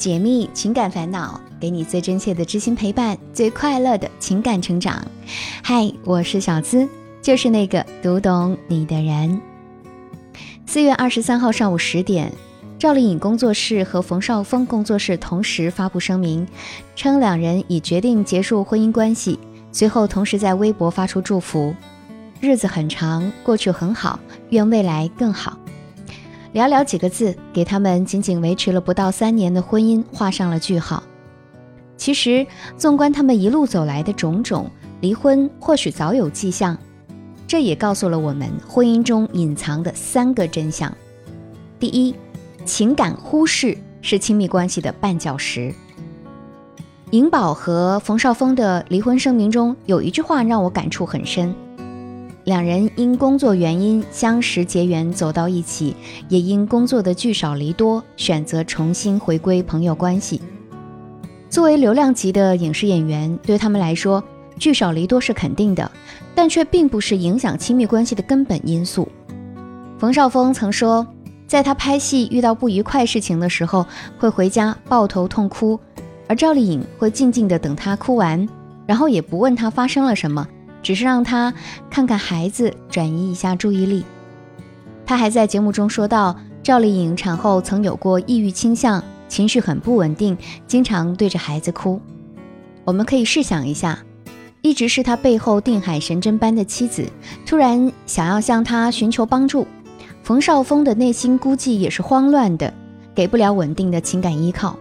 [0.00, 5.06] 解密情感烦恼，给你最真切的知心陪伴，最快乐的情感成长。
[5.62, 6.88] 嗨，我是小资，
[7.20, 9.38] 就是那个读懂你的人。
[10.64, 12.32] 四月二十三号上午十点，
[12.78, 16.48] 赵丽颖工作室和冯绍峰工作室同时发布声明，
[16.96, 19.38] 称两人已决定结束婚姻关系。
[19.70, 21.74] 随后，同时在微博发出祝福
[22.40, 25.58] ：“日子很长，过去很好，愿未来更好。”
[26.52, 31.02] 寥寥几个字，给他们仅仅维持了不到三年的婚姻画上了句号。
[31.96, 32.46] 其实，
[32.76, 36.76] 纵观他们一路走来的种种，离婚或许早有迹象。
[37.46, 40.92] 这也告诉了我们婚姻中隐藏的三个真相：
[41.78, 42.14] 第一，
[42.64, 45.74] 情感忽视是亲密关系的绊脚石。
[47.10, 51.54] 颖宝和冯绍峰的离婚声明中有一句话让我感触很深。
[52.44, 55.94] 两人因工作原因相识结缘，走到一起，
[56.28, 60.40] 也因工作的聚少离多，选择重新回归朋友关系。
[61.50, 64.24] 作为流量级的影视演员，对他们来说，
[64.58, 65.90] 聚少离多是肯定的，
[66.34, 69.06] 但却并不是影响亲密关系的根本因素。
[69.98, 71.06] 冯绍峰曾说，
[71.46, 73.84] 在他拍戏遇到不愉快事情的时候，
[74.18, 75.78] 会回家抱头痛哭，
[76.26, 78.48] 而赵丽颖会静静的等他哭完，
[78.86, 80.48] 然后也不问他发生了什么。
[80.82, 81.52] 只是让他
[81.90, 84.04] 看看孩子，转移一下注意力。
[85.06, 92.00] 他还在节目中说到，赵丽颖产后曾有过抑郁倾向，情绪很不稳定，经常对着孩子哭。
[92.84, 93.98] 我们可以试想一下，
[94.62, 97.06] 一直是他背后定海神针般的妻子，
[97.44, 99.66] 突然想要向他寻求帮助，
[100.22, 102.72] 冯绍峰的内心估计也是慌乱的，
[103.14, 104.76] 给不了稳定的情感依靠。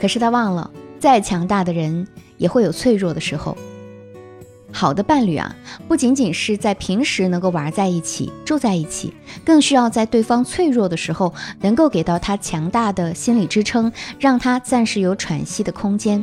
[0.00, 2.06] 可是他忘了，再强大的人
[2.38, 3.56] 也会有脆弱的时候。
[4.72, 5.54] 好的伴侣啊，
[5.88, 9.14] 不仅仅是在平时能够玩在一起、住在一起，
[9.44, 16.22] 更需要在对方脆弱的时候，能够给到他强大的心理支撑，让他暂时有喘息的空间。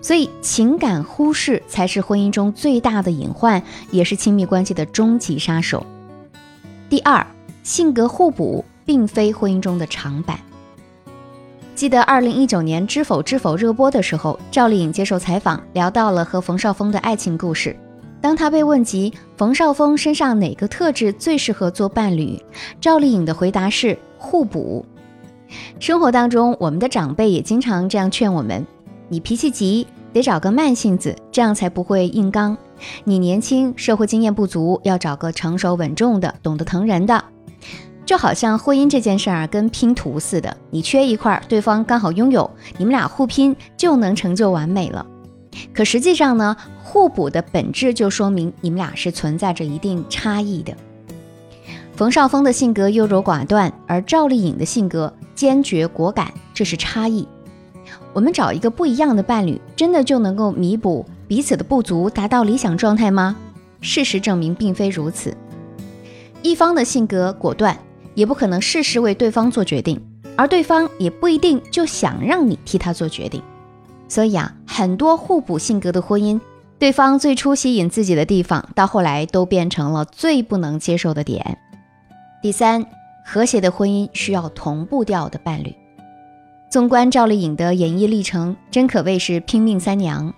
[0.00, 5.84] 所以，情感忽视才是婚姻中最大的隐患，也是亲密关系的终极杀手。
[6.88, 7.26] 第二，
[7.64, 10.38] 性格互补并非婚姻中的长板。
[11.74, 17.76] 记得二零一九年《知否知否》热播的时候，赵丽颖接受采访，聊到了和冯绍峰的爱情故事。
[18.20, 22.40] 当她被问及冯绍峰身上哪个特质最适合做伴侣，
[22.80, 24.86] 赵丽颖的回答是互补。
[25.80, 28.64] 生活当中，我们的长辈也经常这样劝我们：
[29.08, 32.56] 你脾气急，得找个慢性子，这样才不会硬刚；
[33.02, 37.24] 你年轻，社会经验不足，要找个成熟稳重的，懂得疼人的。
[38.06, 45.06] 就好像婚姻这件事儿跟拼图似的，你缺一块，对方刚好拥有，你们俩互拼就能成就完美了。
[45.72, 50.74] 可实际上呢，互补的本质就说明你们俩是存在着一定差异的。
[51.96, 57.26] 冯绍峰的性格优柔寡断，而赵丽颖的性格坚决果敢，这是差异。
[58.12, 63.36] 我们找一个不一样的伴侣，真的就能够弥补彼此的不足，达到理想状态吗？
[63.80, 65.34] 事实证明并非如此。
[66.42, 67.78] 一方的性格果断。
[68.14, 70.00] 也不可能事事为对方做决定，
[70.36, 73.42] 而对方也不一定就想让你替他做决定。
[74.08, 76.40] 所以啊，很多互补性格的婚姻，
[76.78, 81.58] 对方最初吸引自己的地方，到后来都变成了最不能接受的点。
[82.42, 82.84] 第三，
[83.24, 85.74] 和谐的婚姻需要同步调的伴侣。
[86.70, 90.34] 纵观赵丽颖的演艺历程，真可谓是拼命三娘。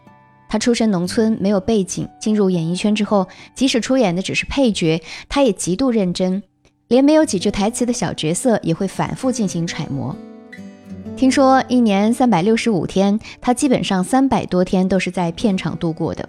[0.48, 6.42] 她出身农村，没有背景，进入演艺圈之后，即使出演的只是配角，她也极度认真。
[6.88, 10.14] 连没有几句台词的小角色也会反复进行揣摩。
[11.16, 16.28] 听说一年三百六十五天，他基本上三百多天都是在片场度过的。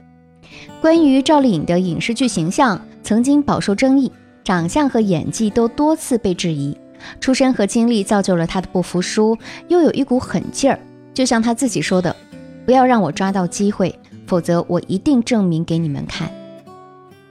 [0.81, 4.11] 关于赵丽颖的影视剧形象，曾经饱受争议，
[4.43, 6.77] 长相和演技都多次被质疑。
[7.19, 9.37] 出身和经历造就了她的不服输，
[9.67, 10.79] 又有一股狠劲儿。
[11.13, 12.15] 就像她自己说的
[12.65, 13.93] ：“不要让我抓到机会，
[14.25, 16.31] 否则我一定证明给你们看。”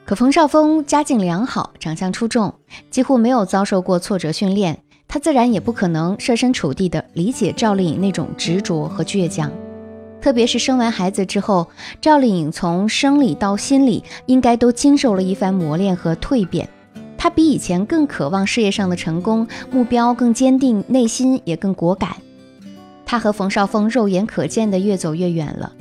[0.06, 2.54] 可冯绍峰家境良好，长相出众，
[2.92, 4.78] 几乎没有遭受过挫折训练，
[5.08, 9.50] 他自然也不可能设身处地的理解赵丽颖那种执着和倔强。
[10.20, 11.66] 特别是生完孩子之后，
[12.00, 16.68] 赵丽颖从生理到心理应该都经受了一番磨练和蜕变。
[17.18, 22.14] 她比以前更渴望事业上的成功，目标更坚定，内心也更果敢。
[23.04, 25.72] 她和冯绍峰肉眼可见的越走越远了，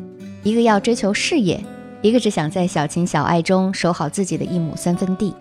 [0.42, 1.64] 一个要追求事业。
[2.06, 5.34] 一个只想在小情小爱中守好自己的一亩三分地，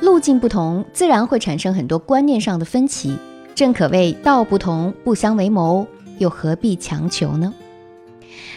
[0.00, 3.14] 路径不同，自然会产生很多观念上的分歧。
[3.54, 5.86] 正可谓道不同不相为谋，
[6.16, 7.52] 又何必强求呢？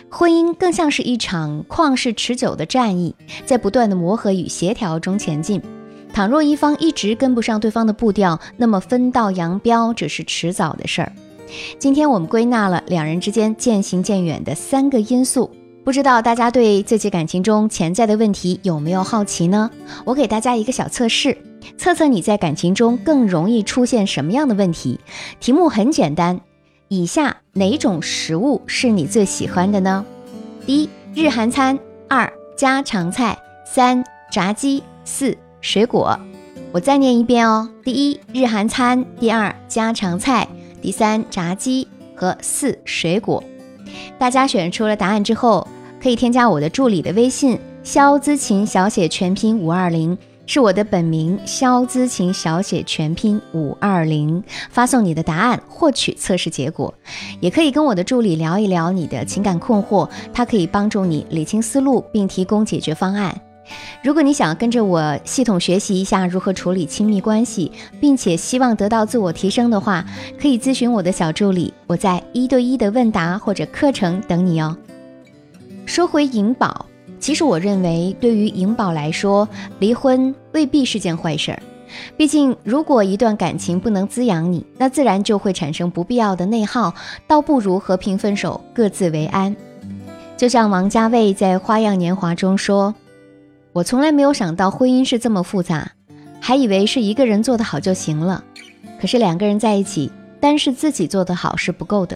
[0.07, 3.13] 婚姻更像是一场旷世持久的战役，
[3.45, 5.61] 在不断的磨合与协调中前进。
[6.13, 11.11] 倘若一方一直跟不上对方的步调，那么分道扬镳只是迟早的事儿。
[11.77, 15.51] 今天我们归纳了两人之间渐行渐远的三个因素，
[15.83, 19.69] 不知道大家对自己感情中潜在的问题有没有好奇呢？
[20.05, 21.37] 我给大家一个小测试，
[21.77, 25.01] 测测你在感情中更容易出现什么样的问题。
[25.41, 26.39] 题目很简单，
[26.87, 30.05] 以下哪种食物是你最喜欢的呢？
[30.65, 31.77] 第一，日韩餐；
[32.07, 36.17] 二，家常菜；三，炸鸡；四，水果。
[36.71, 40.47] 我再念一遍哦：第一，日韩餐；第二，家常菜；
[40.81, 43.43] 第三，炸鸡和四，水果。
[44.17, 45.67] 大家选出了答案之后，
[46.01, 56.93] 可以添加我的助理的微信“肖姿琴”小写全拼五二零，是我的本名“肖姿琴”小写全拼五二零，发送你的答案获取测试结果。
[57.39, 63.39] 也可以跟我的助理聊一聊你的情感困惑，他可以帮助你理清思路，并提供解决方案。
[64.03, 67.71] 如果你想跟着我系统学习一下如何处理亲密关系，
[68.01, 70.05] 并且希望得到自我提升的话，
[70.37, 74.75] 可以咨询我的小助理，我在一对一的问答或者课程等你哦。
[75.85, 76.85] 说回颖宝，
[77.19, 79.47] 其实我认为对于颖宝来说，
[79.79, 81.63] 离婚未必是件坏事儿。
[82.17, 86.93] 毕竟，如果一段感情不能滋养你，那自然就会产生不必要的内耗，
[87.27, 89.55] 倒不如和平分手，各自为安。
[90.35, 92.93] 就像王家卫在《花样年华》中说。
[93.73, 95.91] 我从来没有想到婚姻是这么复杂，
[96.39, 98.43] 还以为是一个人做得好就行了。
[99.01, 102.15] 可是两个人在一起，单是自己做得好是不够的。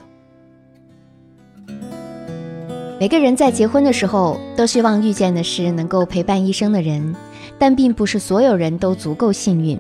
[3.00, 7.15] 每个人在结婚的时候都希望遇见的是能够陪伴一生的人，
[7.57, 9.80] 但并不是所有人都足够幸运。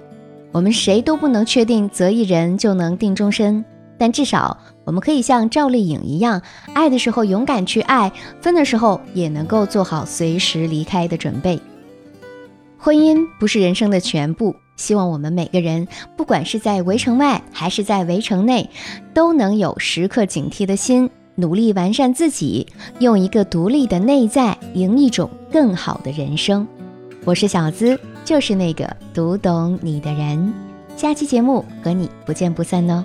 [0.51, 3.63] 我们谁都不能确定择一人就能定终身，
[3.99, 6.41] 但至少我们可以像赵丽颖一样，
[6.73, 11.59] 爱的时候勇敢去爱，分的时候也能够做好随时离开的准备。
[12.77, 18.69] 婚姻不是人生的全部，希望我们每个人，不管是在围城外还是在围城内，
[19.13, 22.67] 都能有时刻警惕的心，努力完善自己，
[22.99, 26.67] 用一个独立的内在，赢一种更好的人生。
[27.25, 30.53] 我是小资，就是那个读懂你的人。
[30.95, 33.03] 下期节目和你不见不散哦。